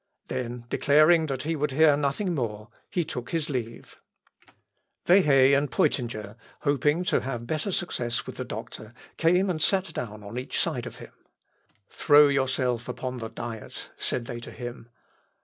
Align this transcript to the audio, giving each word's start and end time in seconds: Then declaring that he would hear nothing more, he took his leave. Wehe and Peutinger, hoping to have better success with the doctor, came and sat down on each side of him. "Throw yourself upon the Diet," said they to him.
Then 0.29 0.65
declaring 0.67 1.27
that 1.27 1.43
he 1.43 1.55
would 1.55 1.69
hear 1.69 1.95
nothing 1.95 2.33
more, 2.33 2.69
he 2.89 3.05
took 3.05 3.29
his 3.29 3.51
leave. 3.51 3.97
Wehe 5.05 5.55
and 5.55 5.69
Peutinger, 5.69 6.37
hoping 6.61 7.03
to 7.03 7.21
have 7.21 7.45
better 7.45 7.71
success 7.71 8.25
with 8.25 8.37
the 8.37 8.43
doctor, 8.43 8.95
came 9.17 9.47
and 9.47 9.61
sat 9.61 9.93
down 9.93 10.23
on 10.23 10.39
each 10.39 10.59
side 10.59 10.87
of 10.87 10.95
him. 10.95 11.13
"Throw 11.87 12.29
yourself 12.29 12.89
upon 12.89 13.17
the 13.19 13.29
Diet," 13.29 13.91
said 13.95 14.25
they 14.25 14.39
to 14.39 14.49
him. 14.49 14.89